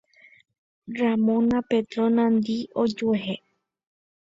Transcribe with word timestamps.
Romaña 0.99 1.59
Petrona-ndi 1.69 2.57
ojuehe. 2.81 3.35